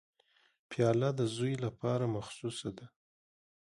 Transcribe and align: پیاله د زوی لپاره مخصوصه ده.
پیاله 0.69 1.09
د 1.19 1.21
زوی 1.35 1.55
لپاره 1.65 2.05
مخصوصه 2.15 2.69
ده. 2.77 2.85